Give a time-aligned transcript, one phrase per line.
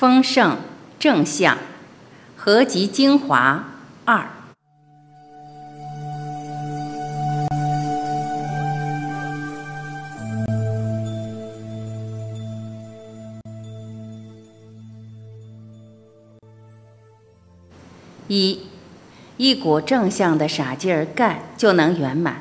[0.00, 0.56] 丰盛
[0.98, 1.58] 正向，
[2.34, 3.66] 合集精华
[4.06, 4.26] 二。
[18.26, 18.60] 一，
[19.36, 22.36] 一股正向的傻劲儿干就能圆满。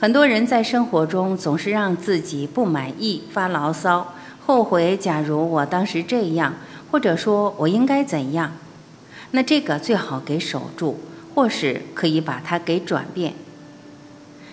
[0.00, 4.13] 很多人在生活中总是让自己不满意，发牢骚。
[4.46, 6.54] 后悔，假如我当时这样，
[6.90, 8.52] 或者说我应该怎样，
[9.30, 11.00] 那这个最好给守住，
[11.34, 13.32] 或是可以把它给转变。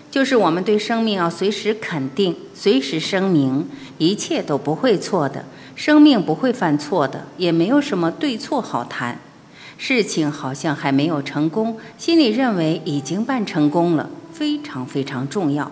[0.10, 9.20] 就是我们对生命要随时肯定，随时声明，一切都不会错的，生命不会犯错的，也没有什么对错好谈。
[9.78, 15.72] 事情好像还没有成功，心里认为已经办成功了，非常非常重要。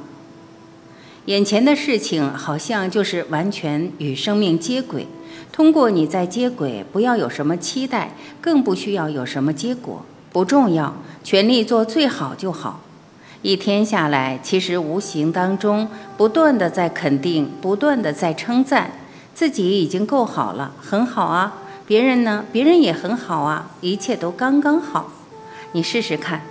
[1.25, 5.05] 眼前的事情好像就是完全与生命接轨，
[5.51, 12.81] 通过你在接轨，不要有什么期待，更不需要有什么结果，不重要，全力做最好就好。
[13.41, 18.91] 一天下来，其实无形当中不断的在肯定，不断的在称赞
[19.35, 21.57] 自己已经够好了，很好啊。
[21.85, 25.11] 别人呢，别人也很好啊，一切都刚刚好。
[25.73, 26.41] 你试试看。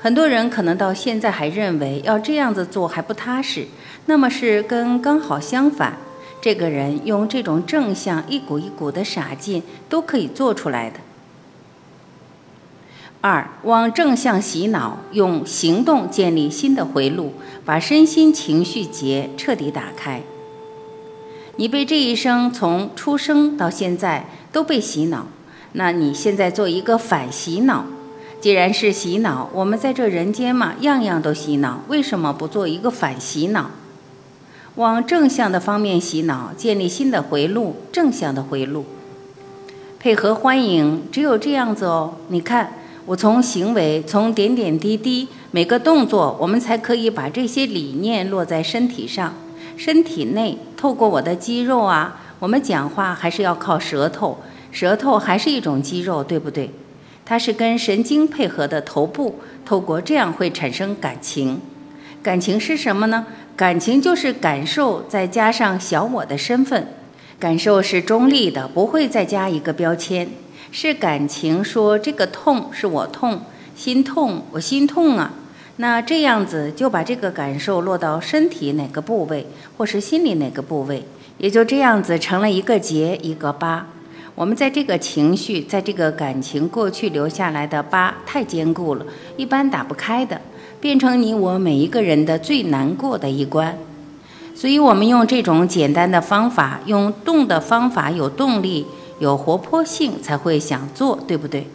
[0.00, 3.68] 很多人可能到现在还认为要这样子做还不踏实，
[4.06, 5.98] 那么是跟刚好相反。
[6.40, 10.96] 这个人用这种正向一股一股的傻劲都可以做出来的。
[13.20, 20.22] 二，往正向洗脑，用行动建立新的回路，把身心情绪结彻底打开。
[21.54, 25.28] 你被这一生从出生到现在都被洗脑，
[25.74, 27.84] 那你现在做一个反洗脑。
[28.40, 33.70] 既然是洗脑，我们在这人间嘛，样样都洗脑，为什么不做一个反洗脑，
[34.76, 38.86] 往正向的方面洗脑，建立新的回路，正向的回路，
[39.98, 42.14] 配合欢迎，只有这样子哦。
[42.28, 42.72] 你看，
[43.04, 49.34] 我从行为，从点点滴滴，每个动作，我们才可以把这些理念落在身体上，
[49.76, 54.38] 身体内，透过我的肌肉啊，我们讲话还是要靠舌头，
[54.70, 56.70] 舌头还是一种肌肉，对不对？
[57.26, 59.36] 它是跟神经配合的头部，
[59.66, 61.60] 透过这样会产生感情。
[62.22, 63.26] 感情是什么呢？
[63.56, 66.86] 感情就是感受，再加上小我的身份。
[67.40, 70.28] 感受是中立的，不会再加一个标签。
[70.70, 73.40] 是感情说这个痛是我痛，
[73.74, 75.32] 心痛我心痛啊。
[75.76, 79.46] 那这样子就把这个感受落到身体哪个部位，
[79.76, 81.04] 或是心里哪个部位，
[81.38, 83.88] 也就这样子成了一个结一个疤。
[84.36, 89.04] 我们在这个情绪，在这个感情过去留下来的疤太坚固了，
[89.36, 90.40] 一般打不开的，
[90.82, 93.78] 变成你我每一个人的最难过的一关。
[94.52, 98.84] 所以，我们用这种简单的方法，用动的方法，有动力、
[99.20, 101.68] 有活泼性，才会想做，对不对？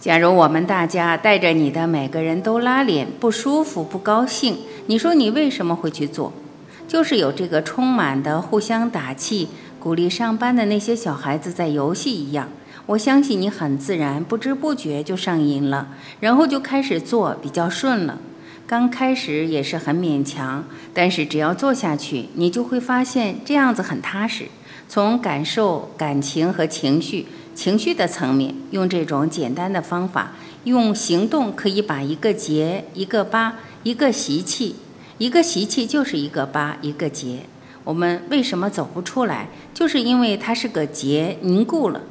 [0.00, 6.32] 假如我们大家带着你的每个人都拉脸，不舒服、不高兴，你说你为什么会去做？
[6.88, 9.46] 就是有这个充满的互相打气。
[9.78, 12.48] 鼓励上班的那些小孩子在游戏一样，
[12.86, 15.88] 我相信你很自然，不知不觉就上瘾了，
[16.20, 18.18] 然后就开始做，比较顺了。
[18.64, 20.64] 刚开始也是很勉强，
[20.94, 24.46] 但是只要做下去，你就会发现这样子很踏实。
[24.88, 27.26] 从感受、感情和情绪、
[27.56, 30.32] 情绪的层面，用这种简单的方法，
[30.62, 34.76] 用行动可以把一个结、一个疤、一个习气，
[35.18, 37.40] 一个习气就是一个疤、一个结。
[37.82, 39.48] 我们为什么走不出来？
[39.74, 42.02] 就是因为它是个结凝固了，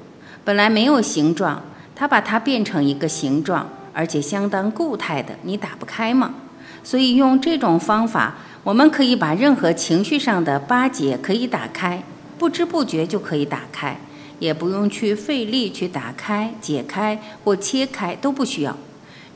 [0.45, 1.61] 本来没有形状，
[1.95, 6.35] 它把它变成一个形状，而且相当固态的，你打不开嘛。
[6.83, 12.03] 所以用这种方法，我们可以把任何情绪上的巴结可以打开，
[12.37, 13.99] 不知不觉就可以打开，
[14.37, 18.77] 也不用去费力去打开、解开或切开，都不需要，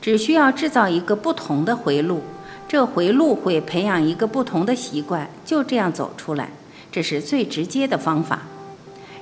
[0.00, 2.22] 只需要制造一个不同的回路。
[2.68, 6.50] 这回路会培养一个不同的习惯，就这样走出来，
[6.92, 8.42] 这是最直接的方法。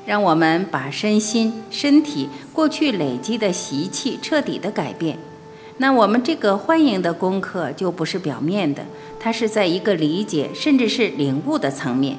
[0.08, 5.18] 让我们把身心、身体过去累积的习气彻底的改变。
[5.76, 8.86] 那我们这个欢迎的功课就不是表面的，
[9.20, 12.16] 它是在一个理解甚至是领悟的层面。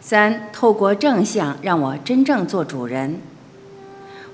[0.00, 3.20] 三，透过正向让我真正做主人。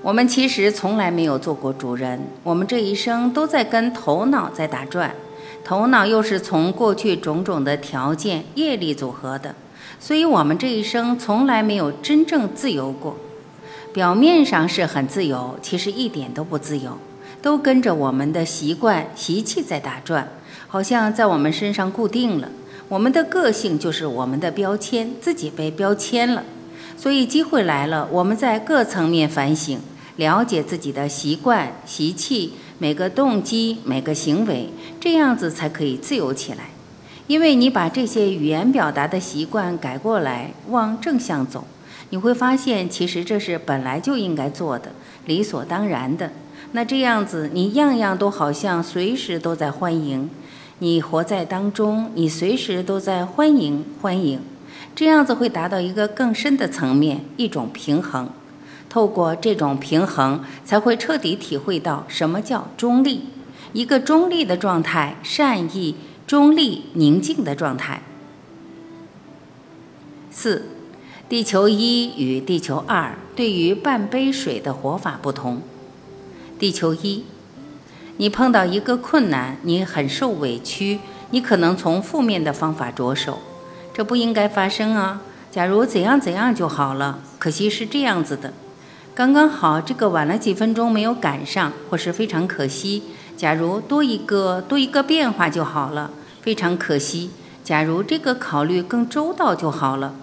[0.03, 5.15] 我们其实从来没有做过主人，我们这一生都在跟头脑在打转，
[5.63, 9.55] 头脑又是从过去种种的条件业力组合的，
[9.99, 13.17] 所以我们这一生从来没有真正自由过。
[13.93, 16.97] 表面上是很自由，其实一点都不自由，
[17.41, 20.27] 都跟着我们的习惯习气在打转，
[20.67, 22.49] 好像在我们身上固定了。
[22.89, 26.43] 我们的个性就是我们的标签，自己被标签了。
[26.97, 29.79] 所以机会来了，我们在各层面反省，
[30.17, 36.74] 了解自己的习惯、习气、每个动机、每个行为，这样子才可以自由起来。
[37.27, 41.65] 因为你把这些语言表达的习惯改过来，往正向走，
[42.11, 44.91] 你会发现，其实这是本来就应该做的，
[45.25, 46.31] 理所当然的。
[46.73, 50.29] 那这样子，你样样都好像随时都在欢迎，
[50.79, 54.39] 你活在当中，你随时都在欢迎欢迎，
[54.95, 58.29] 这样子会达到一个更深的层面，一种平衡。
[58.87, 63.21] 透过这种平衡，才会彻底体会到什么叫中立，
[63.73, 65.95] 一个中立的状态，善意。
[66.27, 68.01] 中立宁静的状态。
[70.31, 70.69] 四，
[71.29, 75.61] 地球一与地球二对于半杯水的活法不同。
[76.57, 77.23] 地球一，
[78.17, 80.99] 你碰到一个困难，你很受委屈，
[81.29, 83.39] 你可能从负面的方法着手，
[83.93, 85.21] 这不应该发生啊！
[85.51, 88.53] 假如怎样怎样就好了，可惜是这样子的，
[89.15, 93.01] 刚刚好，这个晚了几分钟没有赶上，或是非常可惜。
[93.37, 97.29] 假如多一个多一个变化就好了，非常可惜。
[97.63, 100.15] 假如这个考虑更周到就好了。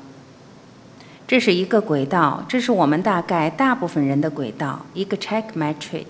[1.26, 6.04] 这是一个轨道，这是我们大概大部分人的轨道，一个 check metric，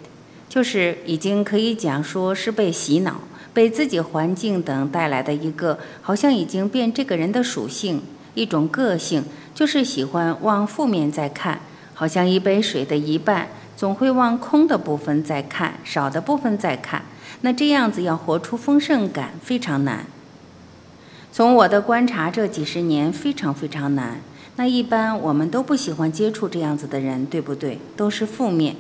[0.49, 3.21] 就是已经可以讲说是被洗脑、
[3.55, 8.03] 被自己环境等带来的一个，好像已经变这个人的属性，
[8.35, 9.23] 一种个性，
[9.55, 11.61] 就是喜欢往负面在看，
[11.95, 13.49] 好像一杯水的一半。
[13.75, 17.03] 总会往空的部分在看，少的部分在看。
[17.41, 20.07] 那这样子要活出丰盛感非常难。
[21.33, 24.21] 从我的观察，这几十年非常非常难。
[24.55, 27.81] 那一般我们都不喜欢接触这样子的人，对不对？
[27.97, 28.77] 都是负面。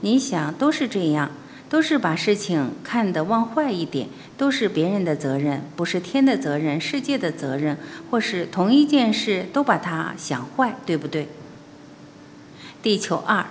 [0.00, 1.30] 你想，都是这样，
[1.68, 4.08] 都是把事情看得往坏一点，
[4.38, 7.76] 都是别人的责任，不是天的责任、世界的责任，
[8.10, 11.28] 或是同一件事都把它想坏，对不对？
[12.82, 13.46] 地球二。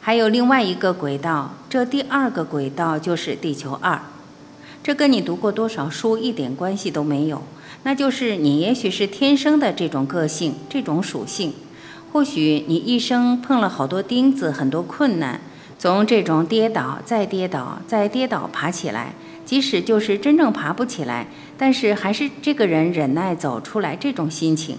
[0.00, 4.00] 还有另外一个轨道，这第二个轨道就是地球二，
[4.82, 7.42] 这跟你读过多少书一点关系都没有。
[7.84, 11.52] 那就是你也许是天生的这种个性、这种属性，
[12.12, 15.40] 或许你一生碰了好多钉子、很多困难，
[15.78, 19.14] 从这种跌倒、再跌倒、再跌倒爬起来，
[19.44, 21.26] 即使就是真正爬不起来，
[21.56, 24.78] 但是还是这个人忍耐走出来这种心情，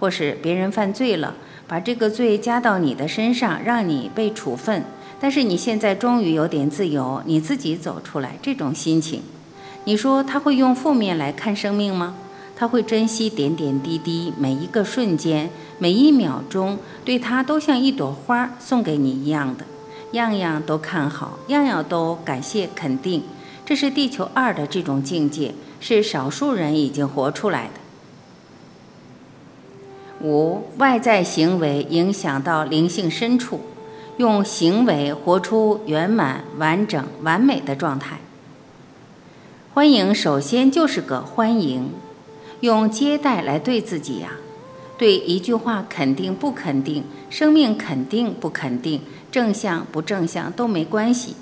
[0.00, 1.34] 或是别人犯罪了。
[1.68, 4.84] 把这个罪加到你的身上，让你被处分。
[5.18, 9.22] 但是你现在终于有点自由，你自己走出来，这种心情，
[9.84, 12.14] 你说他会用负面来看生命吗？
[12.54, 19.64] 他会珍惜点点滴滴，每一个瞬间，每一秒钟，对他都像一朵花送给你一样的，
[20.12, 23.22] 样样都看好，样样都感谢肯定。
[23.64, 27.85] 这是地球二的这种境界，是少数人已经活出来的。
[30.22, 33.60] 五外在行为影响到灵性深处，
[34.16, 38.18] 用行为活出圆满、完整、完美的状态。
[39.74, 41.90] 欢迎首先就是个欢迎，
[42.60, 44.30] 用接待来对自己呀，
[44.96, 51.36] 对一句话肯定不肯定，生命肯定不肯定，正向不正向都没关系。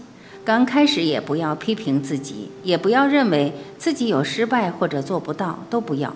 [0.44, 6.12] 刚开始也不要批评自己，也不要认为自己有失败或者做不到，都不要。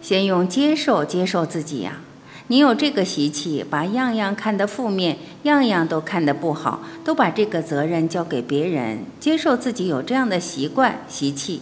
[0.00, 2.00] 先用接受接受自己呀，
[2.46, 11.60] 你有这个习气，把样样看得负面，样样都看得不好，都把这个责任交给别人，接受自己有这样的习惯习气。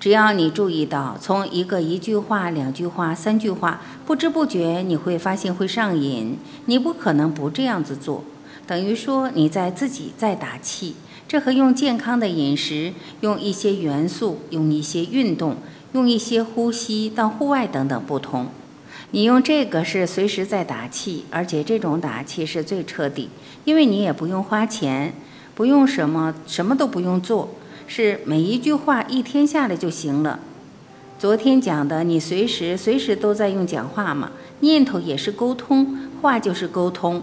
[0.00, 8.22] 只要你注意到，从一个一句话、两句话、三句话，不知不觉你会发现会上瘾，你不可能不这样子做，
[8.66, 10.94] 等于说你在自己在打气。
[11.26, 12.92] 这和用健康的饮食，
[13.22, 15.56] 用一些元素，用一些运动。
[15.94, 18.48] 用一些呼吸到户外等等不同，
[19.12, 23.28] 你用这个是随时在打气，而且这种打气是最彻底，
[23.64, 25.14] 因为你也不用花钱，
[25.54, 27.50] 不用什么，什么都不用做，
[27.86, 30.40] 是每一句话一天下来就行了。
[31.16, 37.22] 昨天讲的，你随时随时都在用讲话嘛，念头也是沟通，话就是沟通。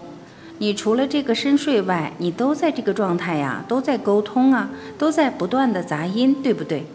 [0.56, 6.86] 你除了这个深睡外，你都在这个状态呀，都在沟通啊，都在不断的杂音，对不对？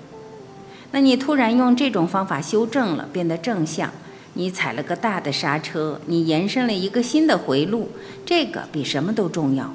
[0.91, 3.91] 那你突然用这种方法修正了，变得正向，
[4.33, 7.89] 你踩了个大的刹车，你延伸了一个新的回路，
[8.25, 9.73] 这个比什么都重要。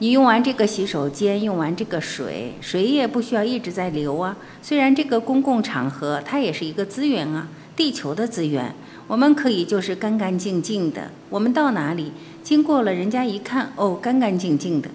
[0.00, 4.36] 你用完这个洗手间，用完这个水，水也不需要一直在流啊。
[4.62, 8.74] 虽然这个公共场合它也是一个资源啊，地球的资源，
[9.08, 11.10] 我们可以就是干干净净的。
[11.28, 12.12] 我们到哪里
[12.44, 14.88] 经过了，人家一看，哦，干干净净的。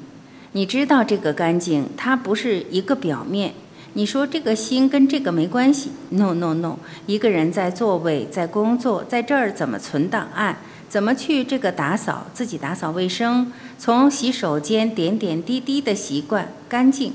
[0.53, 3.53] 你知道这个干净，它不是一个表面。
[3.96, 10.58] 你说这个心跟这个没关系？No No No，一个人在座位，在工作，在这儿怎么存档案？
[10.90, 12.26] 怎么去这个打扫？
[12.34, 17.14] 自己打扫卫生，从洗手间点点滴滴的习惯干净。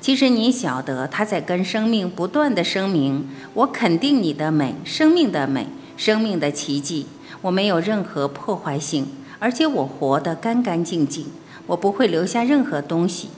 [0.00, 7.06] 其实你晓得，他在跟生命不断的声明：我肯定你的美，生命的美，生命的奇迹。
[7.42, 9.06] 我没有任何破坏性，
[9.40, 11.26] 而且我活得干干净净，
[11.66, 13.28] 我不会留下任何东西。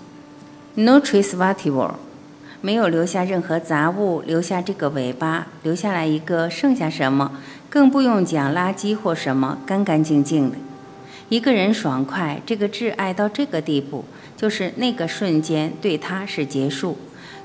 [0.74, 1.92] No trace whatever。
[2.60, 7.32] 没有留下任何杂物，留下这个尾巴，留下来一个，剩下什么？
[7.70, 10.56] 更不用讲垃圾或什么，干干净净的。
[11.28, 14.04] 一个人爽快，这个挚爱到这个地步，
[14.36, 16.96] 就是那个瞬间对他是结束，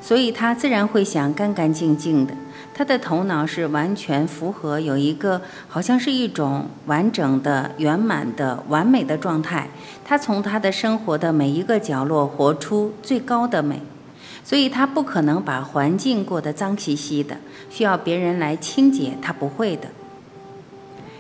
[0.02, 2.34] 所以他自然会想干干净净的。
[2.74, 9.68] 他的头脑是完全符合，有一个好像是一种完整的、圆满的、完美的状态。
[10.04, 13.80] 他从他的生活的每一个角落活出最高的美。
[14.44, 17.38] 所以他不可能把环境过得脏兮兮的，
[17.70, 19.88] 需要别人来清洁，他不会的。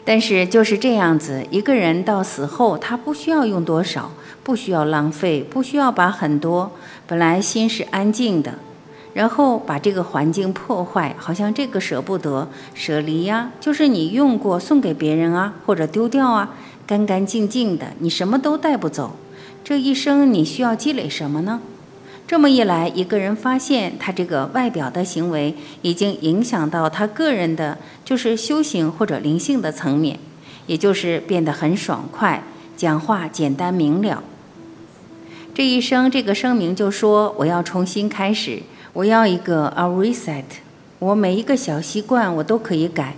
[0.05, 4.11] 但是就是这样子，一个人到死后，他不需要用多少，
[4.43, 6.71] 不需要浪费，不需要把很多
[7.07, 8.55] 本来心是安静的，
[9.13, 16.53] 然后把这个环境破坏，好像这个舍不得舍离呀，就是你用过送给别人啊，或者丢掉啊，
[16.85, 19.15] 干干净净的，你什么都带不走，
[19.63, 21.61] 这一生你需要积累什么呢？
[22.25, 30.17] 这么一来，一个人发现他这个外表的行为已经影响到他个人的，就是修行或者灵性的层面，
[30.65, 32.41] 也就是变得很爽快，
[32.75, 34.23] 讲话简单明了。
[35.53, 38.63] 这一生，这个声明就说：“我要重新开始，
[38.93, 40.43] 我要一个 a reset，
[40.97, 43.15] 我每一个小习惯我都可以改。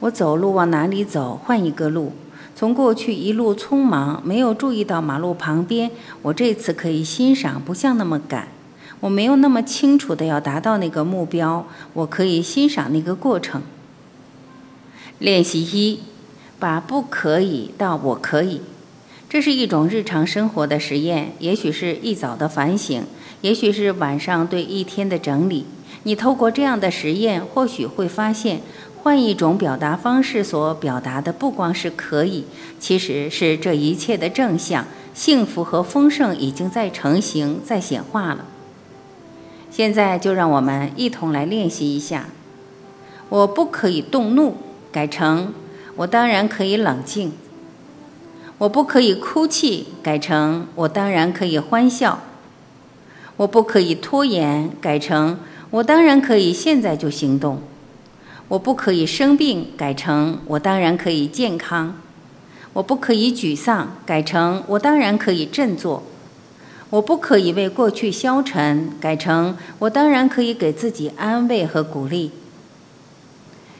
[0.00, 2.12] 我走路往哪里走，换一个路。
[2.58, 8.48] 从过去一路匆忙，没有注意到马路旁边，我这次可以欣赏，不像那么赶。”
[8.98, 13.62] 我没有那么清楚的要达到那个目标，我可以欣赏那个过程。
[15.20, 16.00] 练习一，
[16.58, 18.60] 把不可以到我可以，
[19.30, 23.04] 这是一种日常生活的实验，也许是一早的反省，
[23.42, 25.64] 也许是晚上对一天的整理。
[26.02, 28.62] 你透过这样的实验，或许会发现，
[29.02, 32.44] 换一种表达方式所表达的不光是可以，
[32.78, 38.44] 其实是这一切的正向幸福和丰盛已经在成型，在显化了。
[39.70, 42.26] 现在就让我们一同来练习一下。
[43.28, 44.56] 我不可以动怒，
[44.90, 45.52] 改成
[45.96, 47.32] 我当然可以冷静。
[48.58, 52.20] 我不可以哭泣，改成我当然可以欢笑。
[53.36, 55.38] 我不可以拖延，改成
[55.70, 57.62] 我当然可以现在就行动。
[58.48, 61.94] 我不可以生病，改成我当然可以健康。
[62.72, 66.02] 我不可以沮丧，改成我当然可以振作。
[66.90, 72.30] 我不可以为过去消沉，改成我当然可以给自己安慰和鼓励。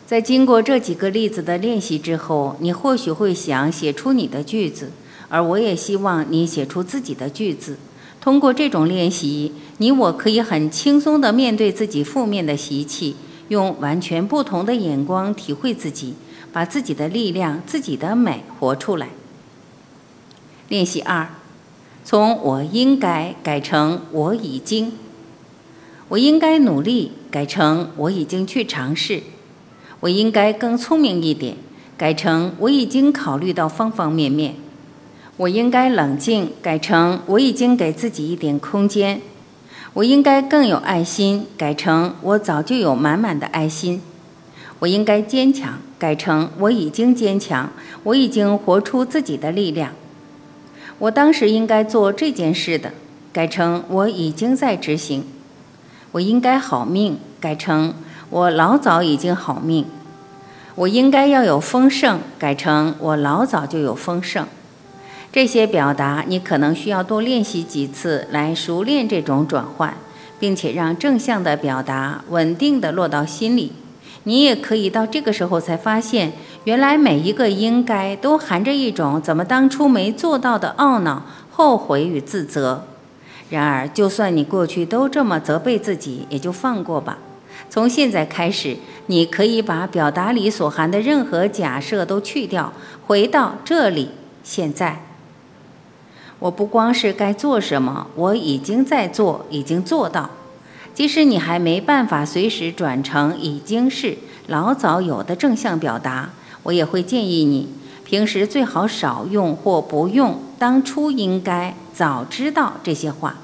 [0.07, 4.91] 在经过这几个例子的练习之后，你或许会想写出你的句子，
[5.29, 7.79] 而我也希望你写出自己的句子。
[8.21, 13.17] 通过这种练习，你我可以很轻松地面对自己负面的习气，
[13.49, 16.15] 用完全不同的眼光体会自己，
[16.53, 19.09] 把自己的力量、自己的美活出来。
[20.69, 21.29] 练习二。
[22.05, 24.93] 从我应该改成我已经，
[26.09, 29.23] 我应该努力改成我已经去尝试，
[30.01, 31.57] 我应该更聪明一点
[31.99, 34.55] 改成我已经考虑到方方面面，
[35.37, 39.21] 我应该冷静改成我已经给自己一点空间，
[39.95, 44.01] 我应该更有爱心改成我早就有满满的爱心，
[44.79, 47.71] 我应该坚强改成我已经坚强，
[48.05, 49.93] 我已经活出自己的力量。
[50.99, 52.93] 我当时应该做这件事的，
[53.33, 55.25] 改成我已经在执行。
[56.13, 57.95] 我应该好命，改成
[58.31, 59.85] 我老早已经好命。
[60.75, 64.47] 我应该要有丰盛，改成我老早就有丰盛。
[65.39, 69.97] 这些表达你可能需要多练习几次来熟练这种转换，
[70.41, 73.71] 并且让正向的表达稳定的落到心里。
[74.25, 76.33] 你也可以到这个时候才发现。
[76.65, 82.83] 原来每一个应该都含着一种怎么当初没做到的懊恼、后悔与自责。
[83.49, 87.19] 然而，就算你过去都这么责备自己，也就放过吧。
[87.71, 88.77] 从现在开始，
[89.07, 92.73] 你可以把表达里所含的任何假设都去掉，
[93.07, 94.11] 回到这里。
[94.43, 95.03] 现在，
[96.39, 100.31] 我不光是该做什么，我已经在做，已经做到。
[100.95, 104.17] 即使你还没办法随时转成已经是
[104.47, 106.31] 老早有的正向表达。
[106.65, 107.69] 我也会建议你，
[108.05, 113.37] 平时最好少用或不用“当初应该早知道”这些话。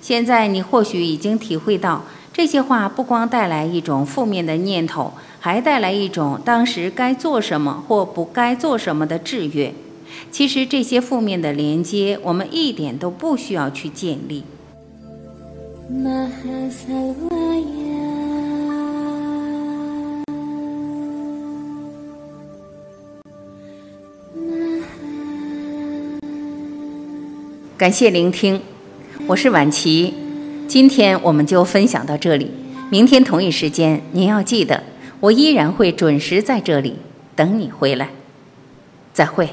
[0.00, 9.74] 现在你或许已经体会到，这些话不光带来一种负面的念头，还带来一种当时该做什么或不该做什么的制约。
[10.30, 14.44] 其实这些负面的连接，我们一点都不需要去建立。
[27.76, 28.60] 感谢聆听，
[29.26, 30.12] 我是婉琪。
[30.68, 32.50] 今天我们就分享到这里，
[32.90, 34.82] 明天同一时间您要记得，
[35.18, 36.96] 我依然会准时在这里
[37.34, 38.10] 等你回来。
[39.12, 39.48] 再会。